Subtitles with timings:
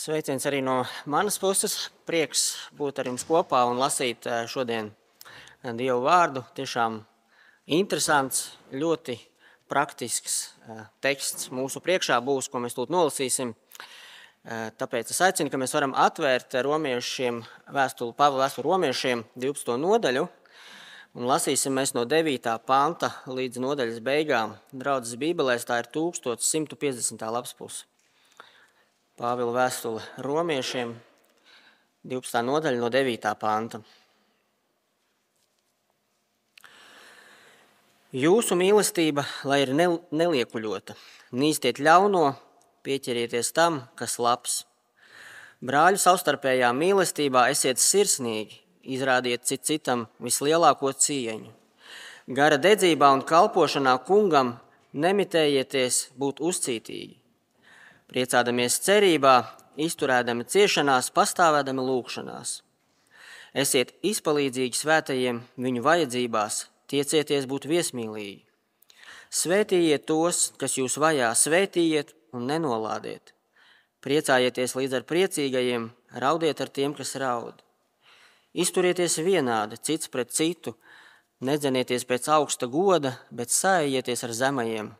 [0.00, 0.78] Sveiciens arī no
[1.12, 1.90] manas puses.
[2.08, 6.40] Prieks būt ar jums kopā un lasīt eh, šodien eh, Dievu vārdu.
[6.56, 6.96] Tiešām
[7.76, 9.18] interesants, ļoti
[9.68, 10.38] praktisks
[10.70, 13.52] eh, teksts mūsu priekšā būs, ko mēs tūlīt nolasīsim.
[14.80, 17.42] Tāpēc es aicinu, ka mēs varam atvērt romiešiem
[17.76, 19.76] vēstuli, Pāvila vēstuli romiešiem 12.
[19.84, 20.24] nodaļu
[21.12, 22.48] un lasīsim mēs no 9.
[22.64, 24.56] panta līdz nodaļas beigām.
[24.72, 27.28] Draudzes bībelēs tā ir 1150.
[27.36, 27.89] lapspuse.
[29.20, 30.94] Pāvila vēstule romiešiem,
[32.08, 32.40] 12.
[32.46, 33.26] nodaļa no 9.
[33.36, 33.82] panta.
[38.16, 40.96] Jūsu mīlestība, lai ir neliekuļota,
[41.36, 42.24] nīstiet ļauno,
[42.80, 44.56] pieķerieties tam, kas labs.
[45.60, 48.56] Brāļu savstarpējā mīlestībā esiet sirsnīgi,
[48.96, 51.52] izrādiet cit citam vislielāko cieņu.
[52.40, 54.56] Gara dedzībā un kalpošanā kungam
[54.96, 57.19] nemitējieties būt uzcītīgi
[58.10, 59.36] priecādamies cerībā,
[59.80, 62.60] izturēdami ciešanās, pastāvēdami lūgšanās.
[63.54, 68.44] Esiet izpalīdzīgi svētajiem viņu vajadzībās, tiecieties būt viesmīlīgi.
[69.30, 73.34] Svētījiet tos, kas jūs vajā, svētījiet un nenolādiet.
[74.02, 75.90] Priecājieties līdz ar priecīgajiem,
[76.22, 77.60] raudiet ar tiem, kas raud.
[78.54, 80.74] Izturieties vienādi, cits pret citu,
[81.46, 84.90] nedzenieties pēc augsta goda, bet sājieties ar zemajiem,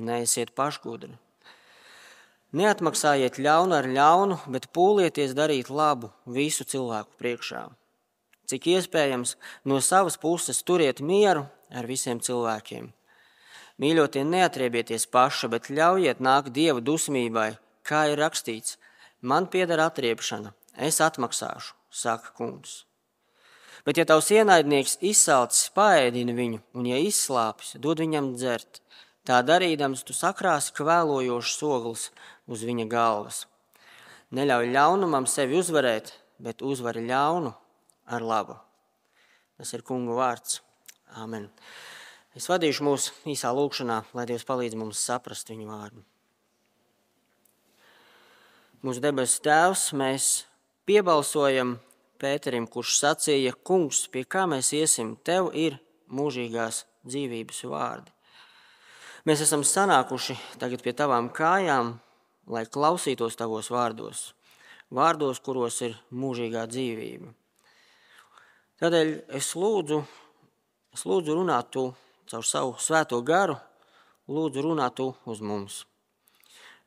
[0.00, 1.12] neesiet pašgudri.
[2.54, 7.64] Neatmaksājiet ļaunu ar ļaunu, bet pūlieties darīt labu visu cilvēku priekšā.
[8.46, 9.34] Cik iespējams,
[9.66, 12.92] no savas puses turiet mieru ar visiem cilvēkiem.
[13.82, 18.76] Mīļotie, neatriebieties paši, bet ļaujiet nākt dieva dusmībai, kā ir rakstīts:
[19.20, 22.84] Man pieder atriepšana, es atmaksāšu, saka kungs.
[23.84, 28.78] Bet, ja tavs ienaidnieks izsalcis, paēdini viņu, un, ja izslāpis, dod viņam dzert,
[29.26, 32.06] tā darīdams, tu sakrāsi kvēlojošs oglis
[32.50, 33.44] uz viņa galvas.
[34.34, 37.52] Neļauj ļaunumam sevi uzvarēt, bet uzvari ļaunu
[38.10, 38.56] ar labu.
[39.58, 40.60] Tas ir kungu vārds.
[41.14, 41.46] Āmen.
[42.34, 46.02] Es vadīšu mūsu īsā lūkšanā, lai Dievs palīdz mums saprast viņu vārdu.
[48.84, 50.24] Mūsu debesu Tēvs, mēs
[50.88, 51.78] piebalsojam
[52.20, 55.78] Pēterim, kurš sacīja, Kungs, pie kā mēs iesim, tev ir
[56.10, 58.10] mūžīgās dzīvības vārdi.
[59.24, 61.94] Mēs esam sanākuši tagad pie tavām kājām,
[62.46, 64.32] lai klausītos tavos vārdos,
[64.92, 67.32] vārdos, kuros ir mūžīgā dzīvība.
[68.82, 70.00] Tādēļ es lūdzu,
[70.94, 71.86] es lūdzu runāt tu
[72.30, 73.56] caur savu svēto garu,
[74.28, 75.84] lūdzu runāt tu uz mums.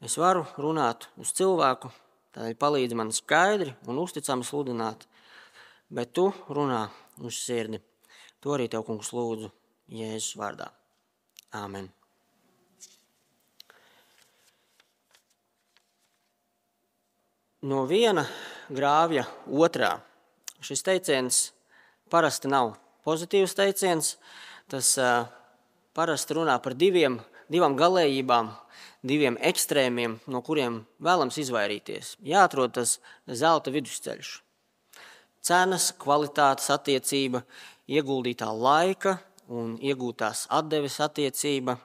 [0.04, 1.90] Es varu runāt uz cilvēku,
[2.38, 5.08] tādēļ palīdzi man skaidri un uzticami sludināt,
[5.90, 6.86] bet tu runā
[7.24, 7.82] uz sirdi.
[8.46, 9.50] To arī tev, kungs, lūdzu
[9.90, 10.70] Jēzus vārdā.
[11.56, 11.97] Āmen.
[17.62, 18.26] No viena
[18.70, 19.98] grāvja otrā.
[20.62, 21.40] Šis teiciens
[22.12, 22.76] parasti nav
[23.08, 24.16] pozitīvs teiciens.
[24.68, 24.94] Tas
[25.96, 28.52] parasti runā par diviem, divām galējībām,
[29.08, 32.18] diviem ekstrēmiem, no kuriem vēlams izvairīties.
[32.22, 32.98] Jāatrod tas
[33.28, 34.42] zelta vidusceļš.
[35.48, 37.46] Cenas, kvalitātes attiecība,
[37.88, 39.16] ieguldītā laika
[39.48, 41.78] un iegūtās atdeves attiecība,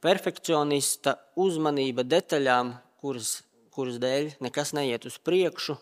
[0.00, 2.72] perfekcionista uzmanība detaļām,
[3.02, 5.78] kuras kuras dēļ nekas neiet uz priekšu,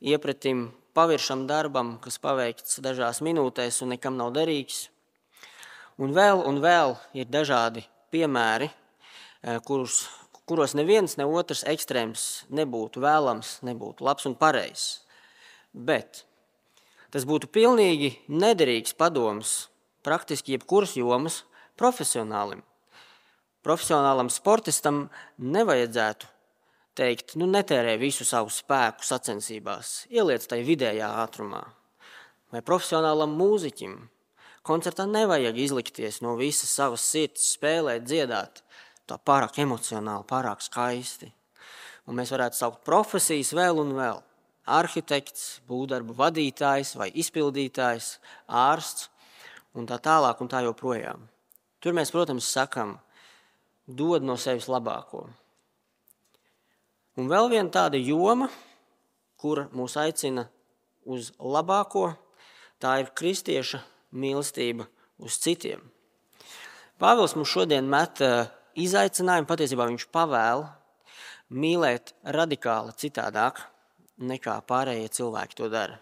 [0.00, 4.86] iepratim paviršam darbam, kas paveikts dažās minūtēs un nekam nav derīgs.
[6.00, 10.06] Un vēl un vēl ir dažādi piemēri, eh, kurus,
[10.48, 15.00] kuros neviens ne otrs ekstrēms nebūtu vēlams, nebūtu labs un pareizs.
[15.74, 16.24] Bet
[17.10, 19.68] tas būtu pilnīgi nederīgs padoms
[20.02, 21.42] praktiski jebkuras jomas
[21.76, 22.62] profesionālim.
[23.66, 25.08] Profesionālam sportistam
[25.38, 26.35] nevajadzētu
[26.96, 31.62] teikt, nu, netērē visu savu spēku sacensībās, ieliec tai vidējā ātrumā.
[32.52, 33.96] Vai profesionālam mūziķim
[34.66, 38.62] koncertā nevajag izlikties no visas savas sirds, spēlēt, dziedāt,
[39.06, 41.30] tā pārāk emocionāli, pārāk skaisti.
[42.06, 44.22] Un mēs varētu saukt profesijas vēl un vēl.
[44.66, 48.16] Arhitekts, būvdarbu vadītājs vai izpildītājs,
[48.50, 49.10] ārsts
[49.78, 51.26] un tā tālāk un tā joprojām.
[51.82, 52.96] Tur mēs, protams, sakam,
[53.86, 55.26] dod no sevis labāko.
[57.16, 58.50] Un vēl viena tāda joma,
[59.40, 60.50] kur mūs aicina
[61.08, 62.10] uz labāko,
[62.76, 63.80] tā ir kristieša
[64.12, 64.84] mīlestība
[65.24, 65.80] uz citiem.
[67.00, 70.68] Pāvils mums šodien met eh, izaicinājumu, patiesībā viņš pavēla
[71.56, 73.64] mīlēt radikāli citādāk
[74.20, 75.96] nekā pārējie cilvēki to dara.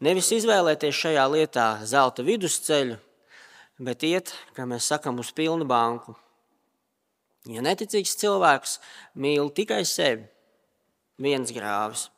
[0.00, 2.96] Nevis izvēlēties šajā lietā zelta vidusceļu,
[3.84, 6.16] bet iet, kā mēs sakām, uz pilnu banku
[7.46, 8.78] Ja neticīgs cilvēks
[9.22, 10.24] mīl tikai sevi,
[11.22, 12.08] viens grāvis.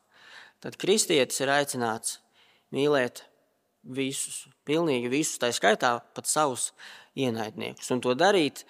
[0.65, 2.17] Tad kristietis ir aicināts
[2.75, 3.23] mīlēt
[3.85, 6.71] visus, pilnīgi visus, tā skaitā pat savus
[7.19, 8.65] ienaidniekus, un to darīt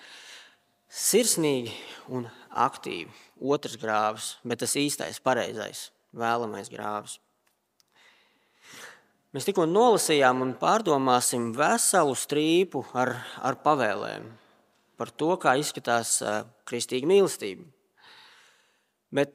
[0.91, 1.73] sirsnīgi
[2.11, 3.15] un aktīvi.
[3.39, 7.21] Otrs grāvis, bet tas īstais, pareizais, vēlamais grāvis.
[9.31, 13.15] Mēs tikko nolasījām un pārdomāsim veselu strīpu ar,
[13.45, 14.27] ar pavēlēm
[14.99, 16.19] par to, kā izskatās
[16.69, 17.65] kristīga mīlestība.
[19.15, 19.33] Bet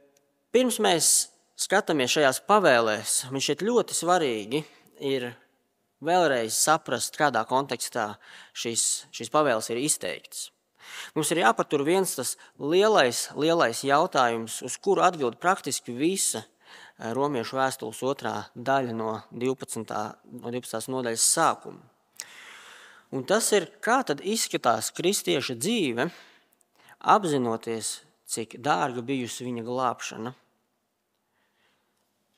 [0.53, 1.11] pirms mēs
[1.59, 4.63] skatāmies šajās pavēlēs, man šķiet ļoti svarīgi
[5.09, 5.31] ir
[6.03, 8.13] vēlreiz saprast, kādā kontekstā
[8.57, 10.49] šīs, šīs pavēles ir izteiktas.
[11.15, 16.43] Mums ir jāpatur viens tas lielais, lielais jautājums, uz kuru atbild praktiski visa
[16.99, 19.95] Romiešu vēstules otrā daļa no 12.
[20.43, 20.91] No 12.
[20.93, 21.81] nodaļas sākuma.
[23.13, 26.07] Un tas ir, kā tad izskatās kristieša dzīve,
[27.13, 27.99] apzinoties,
[28.33, 30.33] cik dārga bijusi viņa glābšana.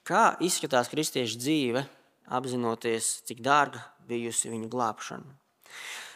[0.06, 1.86] Kā izskatās kristieša dzīve,
[2.36, 5.40] apzinoties, cik dārga bijusi viņa glābšana.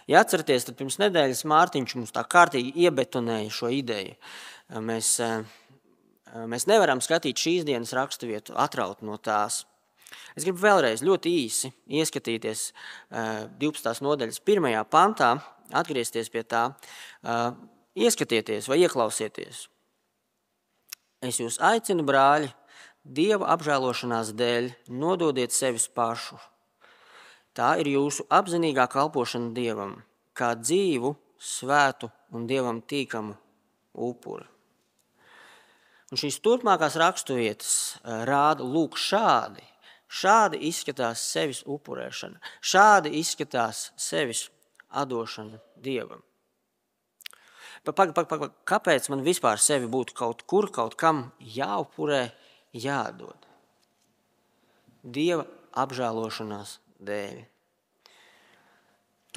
[0.09, 4.17] Ja atceraties, tad pirms nedēļas Mārtiņš mums tā kārtīgi iebetonēja šo ideju.
[4.83, 5.15] Mēs
[6.29, 9.63] Eh, mēs nevaram skatīt šīs dienas raksturvietu, atraut no tās.
[10.37, 12.69] Es gribu vēlreiz ļoti īsi ieskatīties
[13.11, 13.91] 12.
[13.91, 15.33] Eh, nodaļas pirmajā pantā,
[15.69, 16.63] atgriezties pie tā,
[17.99, 19.67] ieskatieties vai ieklausieties.
[21.21, 22.53] Es jūs aicinu, brāļi,
[23.09, 26.35] Dieva apžēlošanās dēļ, nododiet sevis pašu.
[27.55, 29.95] Tā ir jūsu apzinīgā kalpošana Dievam,
[30.35, 33.37] kā dzīvu, svētu un Dievam tīkamu
[33.95, 34.45] upuri.
[36.09, 37.73] Un šīs turpmākās raksturvietas
[38.27, 39.63] rāda lūk šādi.
[40.09, 44.47] Šādi izskatās sevis upurēšana, šādi izskatās sevis
[44.89, 46.23] atdošana Dievam.
[47.85, 52.25] Pag, pag, pag, kāpēc man vispār sevi būtu kaut kur, kaut kam jāupurē,
[52.75, 53.47] jādod?
[55.03, 55.45] Dieva
[55.79, 57.39] apžēlošanās dēļ.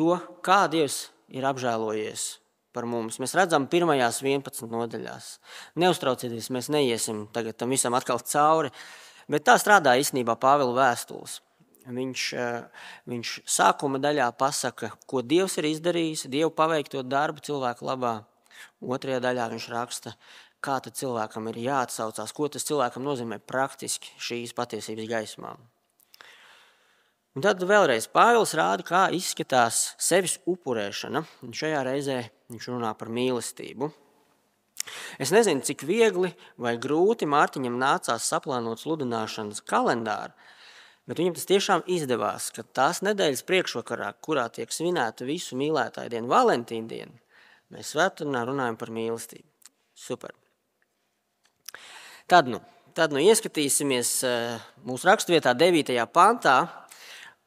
[0.00, 2.24] To, kā Dievs ir apžēlojies
[2.72, 3.20] par mums.
[3.20, 5.28] Mēs redzam, pirmajās 11 nodaļās.
[5.78, 8.72] Neuztraucieties, mēs neiesim tagad tam visam atkal cauri.
[9.30, 11.40] Bet tā strādā īstenībā Pāvila vēstules.
[11.82, 12.62] Viņš, eh,
[13.10, 18.24] viņš sākuma daļā pasaka, ko Dievs ir izdarījis, Dievu paveikto darbu cilvēku labā.
[18.82, 20.14] Otrajā daļā viņš raksta,
[20.62, 25.56] kā cilvēkam ir jāatsaucās, ko tas cilvēkam nozīmē praktiski šīs patiesības gaismā.
[27.34, 31.24] Un tad vēlreiz Pāvils rāda, kā izskatās sevis upurēšana.
[31.42, 32.18] Un šajā reizē
[32.52, 33.88] viņš runā par mīlestību.
[35.22, 40.34] Es nezinu, cik viegli vai grūti Mārtiņam nācās saplānot sludināšanas kalendāru,
[41.06, 46.30] bet viņam tas tiešām izdevās, ka tās nedēļas priekšvakarā, kurā tiek svinēta visu mīlētāju dienu,
[46.32, 47.16] Valentīna diena,
[47.74, 49.48] mēs svētdienā runājam par mīlestību.
[49.98, 50.34] Super.
[52.30, 52.62] Tad nu,
[52.96, 55.98] tad nu ieskatīsimies eh, mūsu raksturvietā, 9.
[56.14, 56.60] pantā,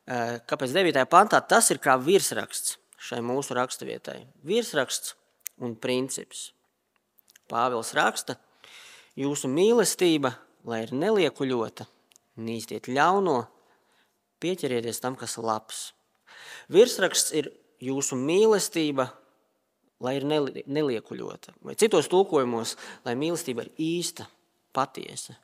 [0.05, 1.01] Eh, kāpēc 9.
[1.09, 4.19] pantā tas ir kā virsraksts šai mūsu raksturvietai.
[4.45, 5.15] Virsraksts
[5.57, 6.51] un princips.
[7.51, 8.37] Pāvils raksta,
[9.19, 10.33] jūsu mīlestība,
[10.65, 11.85] lai ir neliekuļota,
[12.41, 13.43] nīstiet ļauno,
[14.41, 15.83] pieķerieties tam, kas ir labs.
[16.73, 17.51] Virsraksts ir
[17.83, 19.09] jūsu mīlestība,
[20.01, 21.55] lai ir neliekuļota.
[21.65, 22.75] Vai citos tulkojumos,
[23.05, 24.25] lai mīlestība ir īsta,
[24.75, 25.37] patiesa.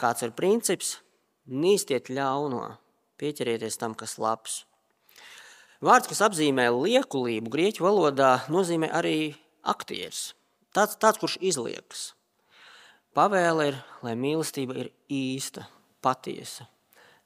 [0.00, 0.98] Kāds ir princips?
[1.44, 2.78] Nīstiet ļauno
[3.20, 4.62] pieķerieties tam, kas labs.
[5.84, 9.34] Vārds, kas apzīmē liekulību, grieķu valodā nozīmē arī
[9.68, 10.32] aktieris.
[10.74, 12.08] Tāds, tāds kurš izliekas.
[13.14, 15.68] Pavēle ir, lai mīlestība ir īsta,
[16.02, 16.66] patiesa,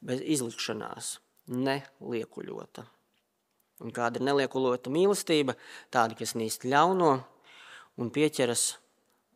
[0.04, 1.14] bez izlikšanās,
[1.48, 2.84] neliekuļota.
[3.86, 5.54] Un kāda ir neliekuļota mīlestība?
[5.94, 7.14] Tāda, kas nīst ļauno
[7.98, 8.66] un pieķeras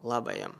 [0.04, 0.54] labajam.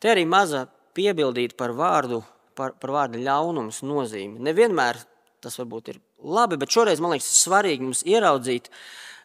[0.00, 0.64] Te arī maza
[0.96, 2.22] piebildīt par vārdu,
[2.56, 4.40] par, par vārdu ļaunums nozīmi.
[4.48, 5.02] Nevienmēr
[5.44, 8.78] tas varbūt ir labi, bet šoreiz man liekas svarīgi mums ieraudzīt eh,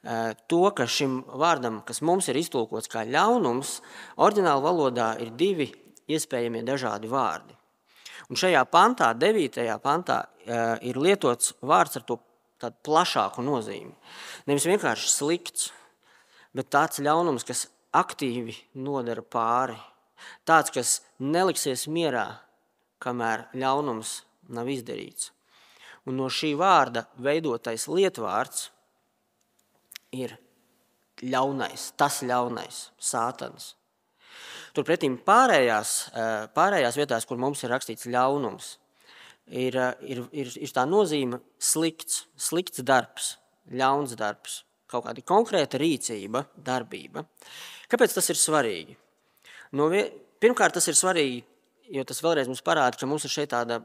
[0.03, 3.77] to, ka šim vārdam, kas mums ir iztulkots kā ļaunums,
[4.19, 5.69] oriģināla valodā ir divi
[6.11, 7.55] iespējamie dažādi vārdi.
[8.31, 9.77] Un šajā pantā, 9.
[9.83, 12.19] pantā, eh, ir lietots vārds ar to
[12.59, 13.93] tādu plašāku nozīmi.
[14.47, 15.71] Nevis vienkārši slikts,
[16.55, 19.77] bet tāds ļaunums, kas aktīvi nodara pāri.
[20.47, 22.39] Tāds, kas neliksies mierā,
[23.01, 25.31] kamēr ļaunums nav izdarīts.
[26.05, 28.69] Un no šī vārda veidotais lietvārds
[30.13, 30.35] ir
[31.23, 33.73] ļaunais, tas ļaunais, sātans.
[34.73, 38.77] Turpretī pārējās, eh, pārējās vietās, kur mums ir rakstīts ļaunums,
[39.47, 43.37] ir, eh, ir, ir, ir tā nozīme slikts, slikts darbs,
[43.69, 47.25] ļauns darbs, kaut kāda konkrēta rīcība, darbība.
[47.89, 48.95] Kāpēc tas ir svarīgi?
[49.73, 51.43] No, pirmkārt, tas ir svarīgi
[51.91, 53.81] jo tas vēlreiz mums parāda, ka mums ir šeit tāda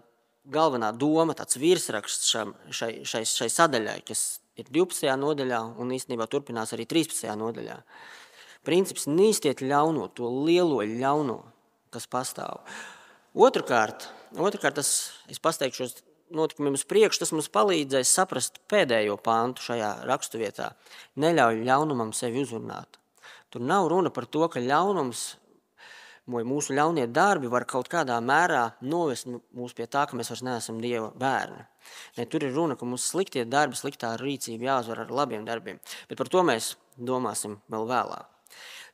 [0.48, 4.24] galvenā doma, tāds virsraksts šam, šai, šai, šai sadaļai, kas
[4.58, 5.08] ir 12.
[5.20, 7.30] nodaļā un īstenībā turpinās arī 13.
[7.38, 7.78] nodaļā.
[8.66, 11.38] Princips nīstiet ļauno, to lielo ļauno,
[11.94, 12.64] kas pastāv.
[13.38, 14.90] Otrakārt, otrkārt tas,
[15.30, 16.00] es pasteikšos
[16.34, 20.72] notikumiem uz priekšu, tas mums palīdzēs saprast pēdējo pāntu šajā raksturvietā.
[21.20, 22.98] Neļauj ļaunumam sevi uzrunāt.
[23.48, 25.30] Tur nav runa par to, ka ļaunums
[26.28, 30.44] vai mūsu ļaunie darbi var kaut kādā mērā novest mūs pie tā, ka mēs vairs
[30.44, 31.64] neesam Dieva bērni.
[32.18, 35.80] Ne, tur ir runa, ka mums sliktie darbi, sliktā rīcība jāuzvar ar labiem darbiem.
[36.10, 38.28] Bet par to mēs domāsim vēl vēlāk.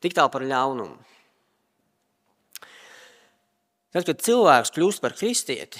[0.03, 0.97] Tik tālu par ļaunumu.
[3.95, 5.79] Tad, kad cilvēks kļūst par kristieti,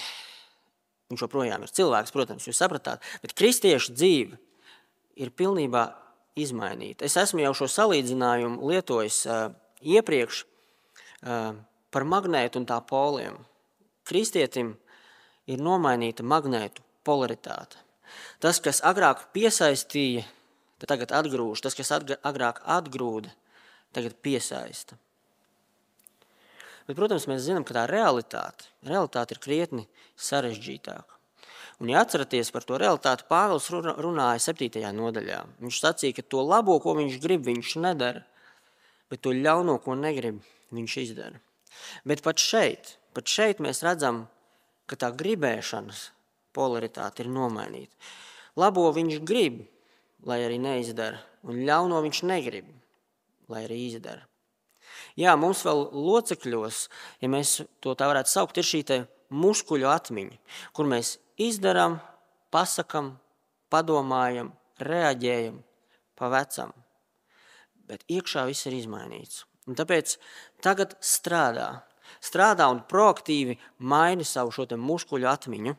[1.11, 4.39] viņš joprojām ir cilvēks, protams, jūs sapratāt, bet kristiešu dzīve
[5.19, 5.89] ir pilnībā
[6.39, 7.07] izmainīta.
[7.07, 9.49] Es esmu jau šo salīdzinājumu lietojis uh,
[9.83, 10.43] iepriekš
[11.25, 13.37] par magnētu un tā poliem.
[14.05, 14.75] Kristietim
[15.49, 17.81] ir nomainīta magnētu polaritāte.
[18.39, 20.25] Tas, kas agrāk piesaistīja,
[20.85, 23.31] tagad atgrūž, tas, kas agrāk atgrūda,
[23.95, 24.99] tagad piesaista.
[26.85, 29.87] Bet, protams, mēs zinām, ka tā realitāte, realitāte ir krietni
[30.21, 31.15] sarežģītāka.
[31.81, 34.83] Un, ja atceraties par to realitāti, Pāvils runāja 7.
[34.95, 35.41] nodaļā.
[35.63, 38.21] Viņš sacīja, ka to labo, ko viņš grib, viņš nedara,
[39.11, 40.39] bet to ļauno, ko negrib,
[40.77, 41.41] viņš izdara.
[42.07, 44.25] Bet pat šeit, pat šeit mēs redzam,
[44.87, 46.09] ka tā gribēšanas
[46.55, 47.95] polaritāte ir nomainīta.
[48.55, 49.63] Labo viņš grib,
[50.25, 52.69] lai arī neizdara, un ļauno viņš negrib,
[53.51, 54.23] lai arī izdara.
[55.19, 56.85] Jā, mums vēl locekļos,
[57.23, 59.01] ja mēs to tā varētu saukt, ir šī
[59.35, 60.37] muskuļu atmiņa,
[60.75, 61.97] kur mēs izdarām,
[62.53, 63.15] pasakām,
[63.73, 65.59] padomājam, reaģējam
[66.15, 66.71] pa vecam.
[67.85, 69.43] Bet iekšā viss ir izmainīts.
[69.65, 70.17] Un tāpēc
[70.61, 71.69] tagad strādā.
[72.21, 75.73] Strādā un proaktīvi maina savu šo muskuļu atmiņu,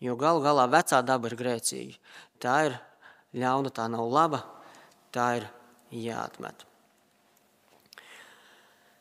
[0.00, 1.98] jo galu galā vecā daba ir grēcīga.
[2.38, 2.78] Tā ir
[3.34, 4.44] ļauna, tā nav laba,
[5.10, 5.48] tā ir
[5.90, 6.64] jāatmet.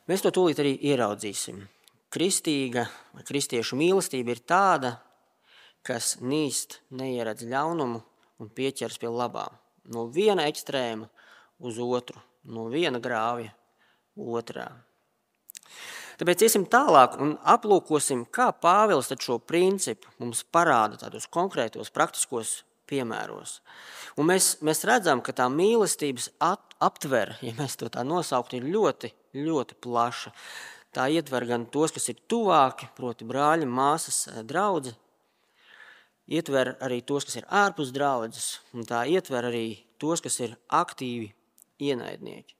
[0.10, 1.62] Mēs to tūlīt arī ieraudzīsim.
[2.14, 2.88] Kristīga
[3.26, 4.98] kristiešu mīlestība ir tāda,
[5.86, 8.02] kas nīst, neieredz ļaunumu
[8.42, 9.56] un pieķers pie labām.
[9.94, 11.10] No viena ekstrēma
[11.64, 13.54] uz otru, no viena grāvja
[14.18, 14.70] otrā.
[16.20, 23.62] Tāpēc iesim tālāk un aplūkosim, kā Pāvils šo principu mums parāda tādos konkrētos, praktiskos piemēros.
[24.18, 28.70] Un mēs, mēs redzam, ka tā mīlestības at, aptver, ja mēs to tā nosauktu, ir
[28.76, 30.32] ļoti ļoti plaša.
[30.94, 34.94] Tā ietver gan tos, kas ir tuvāki, proti, brāļi, māsas, eh, draugi.
[36.30, 41.34] Ietver arī tos, kas ir ārpus draudzes, un tā ietver arī tos, kas ir aktīvi
[41.80, 42.56] ienaidnieki.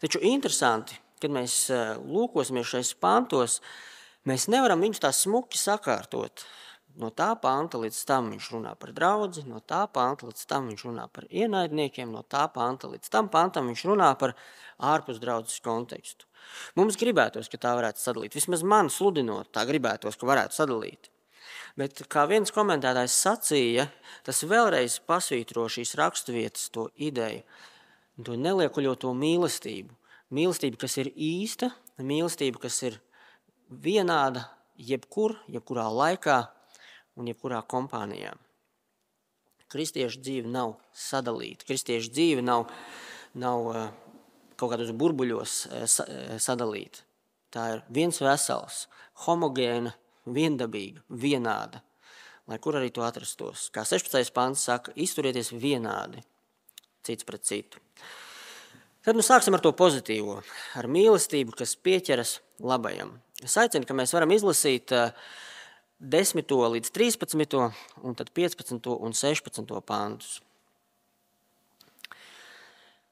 [0.00, 3.58] Taču interesanti, kad mēs eh, lūkosimies šajos pantos,
[4.28, 6.46] mēs nevaram viņus tā smuki sakārtot.
[7.00, 10.82] No tā panta līdz tam viņš runā par draugu, no tā panta līdz tam viņš
[10.88, 14.34] runā par ienaidniekiem, no tā panta līdz tam pantam viņš runā par
[14.90, 16.26] ārpus draudzes kontekstu.
[16.74, 18.34] Mums gribētos, ka tā varētu sadalīt.
[18.34, 21.10] Vismaz man sludinot, tā gribētos, ka varētu sadalīt.
[21.78, 23.86] Bet, kā viens komentētājs sacīja,
[24.26, 27.44] tas vēlreiz pasvītro šīs raksturvietas, to ideju,
[28.24, 29.94] to neliekuļoto mīlestību.
[30.34, 33.00] Mīlestība, kas ir īsta, mīlestība, kas ir
[33.70, 34.46] vienāda
[34.78, 36.38] jebkur, jebkurā laikā
[37.18, 38.34] un jebkurā kompānijā.
[39.70, 41.66] Kristiešu dzīve nav sadalīta.
[41.66, 42.70] Kristiešu dzīve nav,
[43.38, 43.68] nav
[44.58, 47.06] kaut kādos burbuļos eh, eh, sadalīta.
[47.50, 48.84] Tā ir viens vesels,
[49.26, 49.94] homogēna,
[50.30, 51.82] viendabīga, vienāda.
[52.50, 53.68] Lai kur arī to atrastos.
[53.74, 54.30] Kā 16.
[54.34, 56.22] pāns saka, izturieties vienādi
[57.06, 57.80] cits pret citu.
[59.00, 60.42] Tad nu sāksim ar to pozitīvo,
[60.76, 63.14] ar mīlestību, kas pieķeras labajam.
[63.40, 66.42] Es aicinu, ka mēs varam izlasīt 10.
[66.44, 67.70] Eh, līdz 13.
[68.04, 68.92] un tad 15.
[69.00, 69.80] un 16.
[69.80, 70.40] pāntus.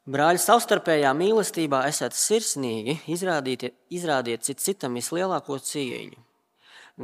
[0.09, 6.21] Brāļi, savstarpējā mīlestībā esat sirsnīgi, izrādiet, izrādiet cit citam vislielāko cieņu.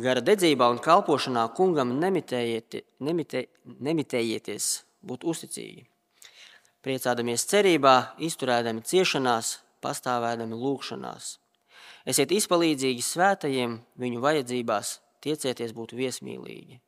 [0.05, 4.71] Gara dedzībā un kalpošanā kungam nemitējiet, nemitē, nemitējieties
[5.05, 5.85] būt uzticīgi.
[6.85, 11.39] Priecādamies cerībā, izturēdami ciešanās, pastāvēdami lūgšanās.
[12.05, 16.83] Esiet izpalīdzīgi svētajiem viņu vajadzībās, tiecieties būt viesmīlīgi.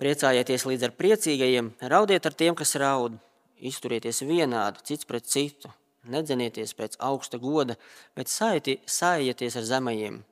[0.00, 3.20] Priecājieties līdz ar priecīgajiem, raudiet ar tiem, kas raud
[3.60, 5.70] izturieties vienādi cits pret citu,
[6.08, 7.76] nedzenieties pēc augsta goda,
[8.16, 10.22] bet sājieties ar zemajiem,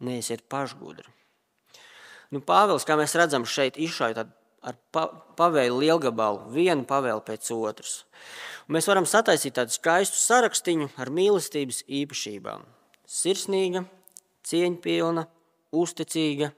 [0.00, 1.12] neesiet pašgudri.
[2.32, 4.24] Nu, Pāvils, kā mēs redzam, šeit izšauja
[4.62, 4.78] ar
[5.38, 8.02] pavēlu lielgabalu, vienu pavēlu pēc otras.
[8.68, 12.64] Un mēs varam sataisīt tādu skaistu sarakstu ar mīlestības īpašībām.
[13.06, 13.84] Sirsnīga,
[14.46, 15.26] cieņpilna,
[15.74, 16.52] uzticīga,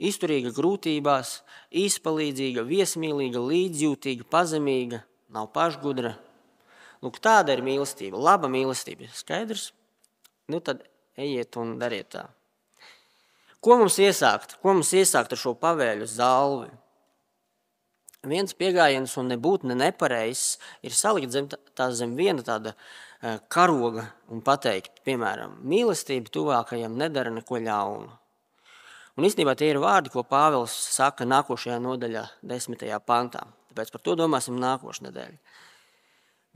[0.00, 1.40] izturīga grūtībās,
[1.82, 5.02] izpalīdzīga, viesmīlīga, līdzjūtīga, pazemīga,
[5.34, 6.14] nav pašgudra.
[7.00, 9.08] Lūk, tāda ir mīlestība, laba mīlestība.
[9.16, 9.70] Skaidrs?
[10.50, 10.84] Nu tad
[11.20, 12.26] ejiet un dariet tā.
[13.60, 14.56] Ko mums iesākt?
[14.62, 16.70] Ko mums iesākt ar šo pavēļu zalvi?
[18.28, 24.10] Viens pieejams un nebūtu ne nepareizs ir salikt zem, tā, zem viena tāda uh, karoga
[24.28, 28.10] un pateikt, piemēram, mīlestība tuvākajam nedara neko ļaunu.
[29.16, 33.46] Un īstenībā tie ir vārdi, ko Pāvils saka nākošajā nodaļā, desmitajā pantā.
[33.72, 35.56] Tāpēc par to domāsim nākošais nedēļa.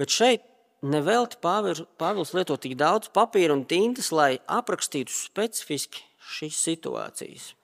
[0.01, 0.45] Bet šeit
[0.85, 6.05] nevelti Pāvils lieto tik daudz papīra un tintas, lai aprakstītu specifiski
[6.37, 7.55] šīs situācijas.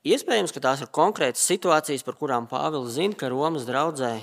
[0.00, 4.14] Iespējams, ka tās ir konkrētas situācijas, par kurām Pāvils zina, ka Romas draudzē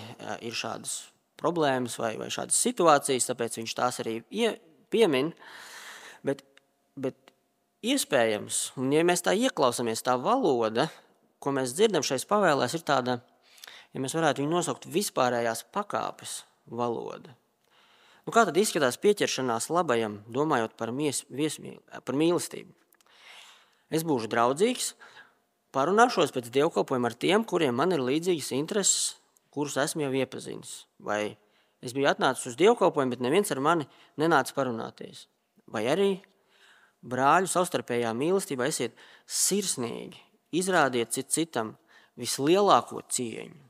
[0.41, 4.15] ir šādas problēmas vai, vai šādas situācijas, tāpēc viņš tās arī
[4.89, 5.29] piemin.
[6.25, 6.41] Bet,
[6.97, 7.13] bet
[7.85, 10.87] iespējams, un ja mēs tā ieklausāmies, tā valoda,
[11.37, 13.19] ko mēs dzirdam šais pavēlēs, ir tāda,
[13.93, 17.35] ja mēs varētu viņu nosaukt vispārējās pakāpes valoda.
[18.25, 22.73] Nu, kā tad izskatās pieķeršanās labajam, domājot par, mies, viesmīl, par mīlestību?
[23.93, 24.89] Es būšu draudzīgs,
[25.77, 29.15] parunāšos pēc dievkalpojuma ar tiem, kuriem man ir līdzīgas intereses,
[29.53, 30.87] kurus esmu jau iepazinis.
[30.97, 31.37] Vai
[31.85, 35.27] es biju atnācis uz dievkalpojumu, bet neviens ar mani nenāca parunāties.
[35.69, 36.11] Vai arī
[37.05, 38.97] brāļu savstarpējā mīlestībā esiet
[39.29, 40.19] sirsnīgi,
[40.57, 41.75] izrādiet cit citam
[42.17, 43.63] vislielāko cieņu.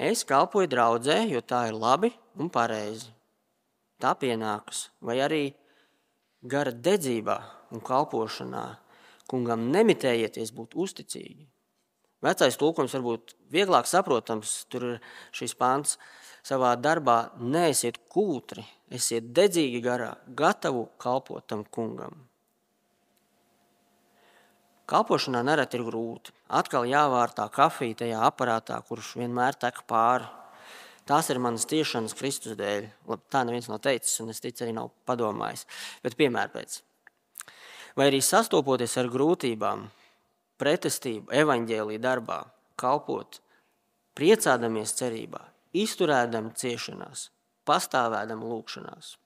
[0.00, 2.08] Es kalpoju draudzē, jo tā ir labi
[2.40, 3.10] un pareizi.
[4.00, 5.42] Tā pienākas, vai arī
[6.40, 7.36] gara dedzībā
[7.76, 8.64] un kalpošanā
[9.30, 11.46] kungam nemitējieties būt uzticīgi.
[12.20, 14.96] Vecais tulkojums varbūt vieglāk saprotams, tur ir
[15.32, 15.96] šis pāns
[16.44, 22.26] savā darbā neesiet kūtri, esiet dedzīgi garā, gatavu kalpot tam kungam.
[24.90, 26.34] Kalpošanā nereti ir grūti.
[26.58, 30.26] Atkal jāvārtā kafija tajā aparātā, kurš vienmēr tek pāri.
[31.06, 32.88] Tās ir manas tiešanas Kristus dēļ.
[33.08, 35.64] Labi, tā neviens nav teicis, un es ticu, arī nav padomājis.
[36.02, 36.80] Bet piemēram pēc
[38.00, 39.84] vai arī sastopoties ar grūtībām,
[40.60, 42.38] pretestību, evaņģēlīja darbā,
[42.80, 43.42] kalpot,
[44.16, 45.42] priecādamies cerībā,
[45.76, 47.28] izturēdam ciešanās,
[47.68, 49.18] pastāvēdam lūkšanās.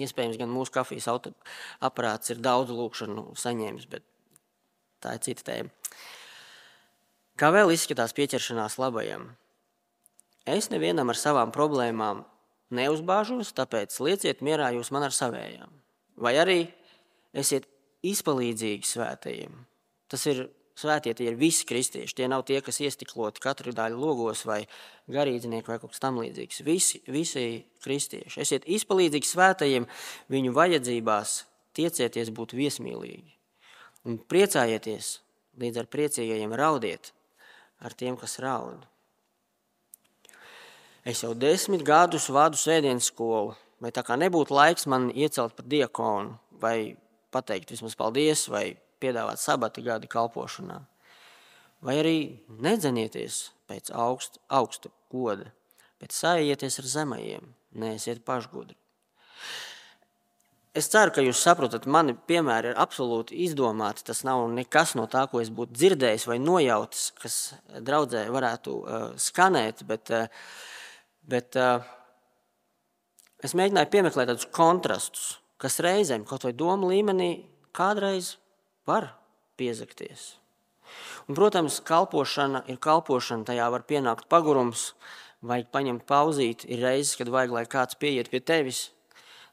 [0.00, 4.06] Iespējams, gan mūsu kafijas aparāts ir daudz lūkšanu saņēmis, bet
[5.02, 5.74] tā ir cita tēma.
[7.40, 9.26] Kā vēl izskatās pieķeršanās labajam?
[10.46, 12.22] Es nevienam ar savām problēmām
[12.78, 15.72] neuzbāžos, tāpēc lieciet mierā jūs man ar savējām.
[16.20, 16.60] Vai arī
[17.36, 17.68] esiet
[18.06, 19.54] izpalīdzīgi svētajiem.
[20.10, 20.46] Tas ir
[20.80, 22.16] svētie, tie ir visi kristieši.
[22.16, 24.62] Tie nav tie, kas iestikloti katru daļu logos vai
[25.12, 26.62] garīdznieki vai kaut kas tamlīdzīgs.
[26.66, 27.44] Visi, visi
[27.84, 28.40] kristieši.
[28.44, 29.88] Esiet izpalīdzīgi svētajiem
[30.32, 31.36] viņu vajadzībās,
[31.76, 33.36] tiecieties būt viesmīlīgi.
[34.08, 35.18] Un priecājieties,
[35.60, 37.12] līdz ar priecīgajiem raudiet
[37.84, 38.86] ar tiem, kas raud.
[41.04, 45.68] Es jau desmit gadus vadu sēdienas skolu, vai tā kā nebūtu laiks man iecelt par
[45.68, 46.96] diakonu vai
[47.34, 50.80] pateikt vismaz paldies vai piedāvāt sabati gadi kalpošanā.
[51.80, 52.18] Vai arī
[52.60, 55.48] nedzenieties pēc augst, augsta goda,
[56.00, 58.76] bet sājieties ar zemajiem, neesiet pašgudri.
[60.70, 64.04] Es ceru, ka jūs saprotat, mani piemēri ir absolūti izdomāti.
[64.06, 67.38] Tas nav nekas no tā, ko es būtu dzirdējis vai nojautis, kas
[67.82, 70.28] draudzē varētu uh, skanēt, bet, uh,
[71.26, 71.82] bet uh,
[73.42, 77.30] es mēģināju piemeklēt tādus kontrastus kas reizēm, kaut vai domu līmenī,
[77.76, 78.34] kādreiz
[78.88, 79.12] var
[79.60, 80.34] piezakties.
[81.28, 84.90] Un, protams, kalpošana ir kalpošana, tajā var pienākt pagurums,
[85.46, 86.64] vajag paņemt pauzīt.
[86.68, 88.88] Ir reizes, kad vajag, lai kāds pieiet pie tevis,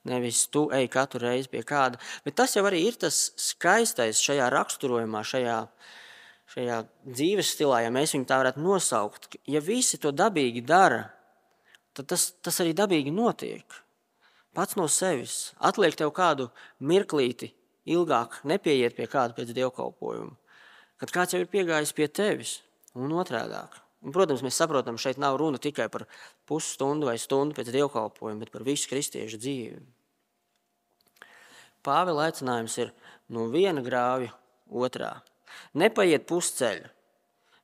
[0.08, 2.00] nevis tu ej katru reizi pie kāda.
[2.26, 5.58] Bet tas jau arī ir tas skaistais šajā raksturojumā, šajā,
[6.56, 9.36] šajā dzīves stilā, ja mēs viņu tā varētu nosaukt.
[9.48, 11.04] Ja visi to dabīgi dara,
[11.98, 13.84] tad tas, tas arī dabīgi notiek
[14.58, 15.54] pats no sevis.
[15.62, 16.50] Atliek tev kādu
[16.82, 17.52] mirklīti,
[17.86, 20.34] ilgāk nepieiet pie kāda pēc dievkalpojuma.
[20.98, 22.58] Kad kāds jau ir piegājis pie tevis
[22.98, 23.78] un otrādāk.
[24.02, 26.06] Un, protams, mēs saprotam, šeit nav runa tikai par
[26.50, 29.80] pusstundu vai stundu pēc dievkalpojuma, bet par visu kristiešu dzīvi.
[31.86, 32.94] Pāvila aicinājums ir
[33.34, 34.34] no viena grāvja
[34.68, 35.12] otrā.
[35.78, 36.90] Nepaiet pusceļu,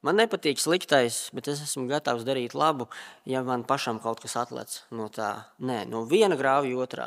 [0.04, 2.90] Man nepatīk sliktais, bet es esmu gatavs darīt labu,
[3.24, 5.46] ja man pašam kaut kas atlec no tā.
[5.64, 7.06] Nē, no viena grāvja otrā.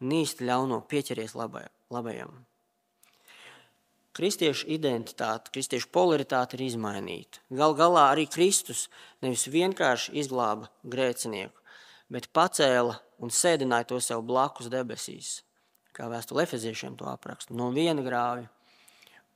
[0.00, 2.32] Nīsti ļauno, pieķeries labai, labajam.
[4.16, 7.44] Kristiešu identitāte, kristiešu polaritāte ir izmainīta.
[7.52, 8.88] Gal galā arī Kristus
[9.20, 11.54] nevis vienkārši izglāba grēcinieku,
[12.08, 15.42] bet pacēla un sēdināja to sev blakus debesīs.
[15.92, 18.48] kā vēstule efeziešiem to apraksta, no viena grāvja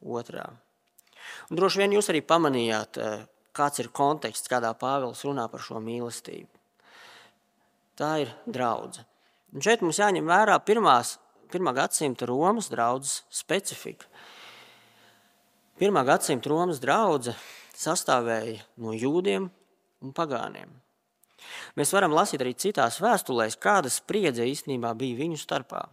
[0.01, 0.47] otrā.
[1.51, 5.81] Un droši vien jūs arī pamanījāt, eh, kāds ir konteksts, kādā Pāvils runā par šo
[5.81, 6.49] mīlestību.
[7.97, 9.07] Tā ir draudzene.
[9.55, 11.19] Un šeit mums jāņem vērā pirmās,
[11.53, 14.07] pirmā gadsimta Romas draudzes specifika.
[15.79, 17.37] Pirmā gadsimta Romas draudzene
[17.75, 19.47] sastāvēja no jūdiem
[20.03, 20.73] un pagāniem.
[21.79, 25.85] Mēs varam lasīt arī citās vēstulēs, kāda spriedze īstenībā bija viņu starpā.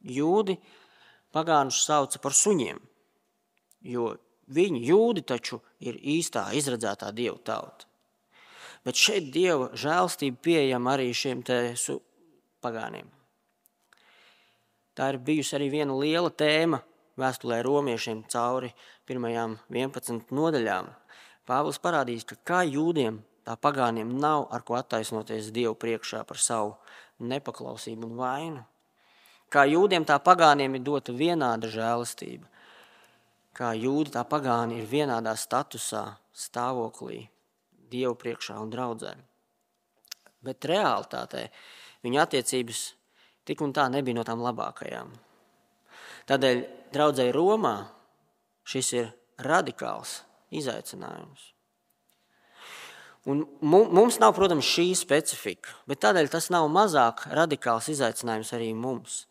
[0.00, 0.56] Jūdi
[1.34, 2.78] pagānus sauca par suņiem,
[3.90, 4.12] jo
[4.50, 7.86] viņi jūdi taču ir īstā izredzētā dievu tauta.
[8.84, 11.42] Bet šeit dieva žēlstība pieejama arī šiem
[12.64, 13.08] pagāniem.
[14.96, 16.80] Tā ir bijusi arī viena liela tēma
[17.20, 18.72] vēstulē romiešiem cauri
[19.08, 20.90] pirmajām 11 nodaļām.
[21.48, 26.76] Pāvils parādīs, ka kā jūdiem, tā pagāniem nav ar ko attaisnoties Dievu priekšā par savu
[27.20, 28.66] nepaklausību un vainu.
[29.50, 32.46] Kā jūdiem, tā pagāniem ir dota vienāda žēlastība.
[33.60, 37.26] Kā jūdi, tā pagāni ir vienādā statusā, stāvoklī,
[37.90, 39.10] Dievu priekšā un draudzē.
[40.46, 41.48] Bet realitātē
[42.06, 42.84] viņa attiecības
[43.44, 45.10] tik un tā nebija no tām labākajām.
[46.30, 46.60] Tādēļ
[46.94, 47.74] draudzēji Romā
[48.70, 49.10] šis ir
[49.42, 50.20] radikāls
[50.54, 51.50] izaicinājums.
[53.28, 59.26] Un mums nav, protams, šī specifika, bet tādēļ tas nav mazāk radikāls izaicinājums arī mums.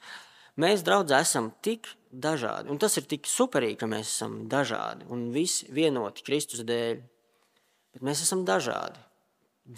[0.60, 5.30] Mēs, draugi, esam tik dažādi, un tas ir tik superīgi, ka mēs esam dažādi un
[5.32, 6.98] visi vienoti Kristus dēļ.
[7.96, 9.00] Bet mēs esam dažādi.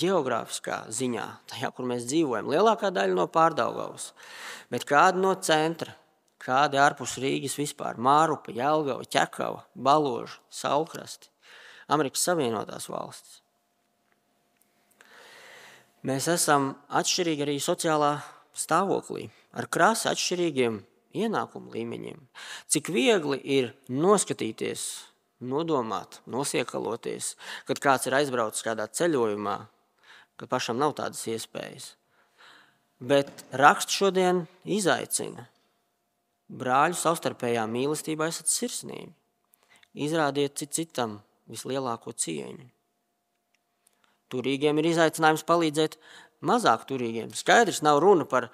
[0.02, 4.13] Geogrāfiskā ziņā, tajā, kur mēs dzīvojam, lielākā daļa no pārdaugavas,
[4.72, 5.94] bet kāda no centra,
[6.41, 11.28] kādi ārpus Rīgas vispār- Mārupa, Jelgava, Ķekava, Baloža, Saulkrasti,
[11.89, 13.41] Amerikas Savienotās valstis.
[16.04, 18.24] Mēs esam atšķirīgi arī sociālā
[18.56, 20.82] stāvoklī, ar krāsa atšķirīgiem
[21.18, 22.20] ienākumu līmeņiem.
[22.72, 24.86] Cik viegli ir noskatīties,
[25.42, 27.36] nodomāt, nosiekaloties,
[27.68, 29.58] kad kāds ir aizbraucis kādā ceļojumā,
[30.40, 31.96] kad pašam nav tādas iespējas.
[33.02, 35.48] Bet raksts šodien izaicina
[36.52, 39.10] brāļu savstarpējā mīlestībā esat sirsnīgi.
[40.06, 41.18] Izrādiet cit citam
[41.52, 42.68] vislielāko cieņu.
[44.32, 45.98] Turīgiem ir izaicinājums palīdzēt
[46.48, 47.34] mazāk turīgiem.
[47.36, 48.48] Skaidrs, nav runa par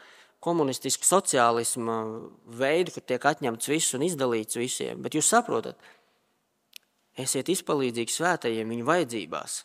[0.47, 1.99] komunistisku sociālismu
[2.57, 5.03] veidu, kur tiek atņemts viss un izdalīts visiem.
[5.03, 5.79] Bet jūs saprotat,
[7.19, 9.63] esiet izpalīdzīgi svētajiem viņu vajadzībās,